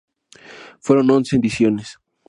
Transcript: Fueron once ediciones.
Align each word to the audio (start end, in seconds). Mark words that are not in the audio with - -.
Fueron 0.79 1.11
once 1.11 1.35
ediciones. 1.35 1.99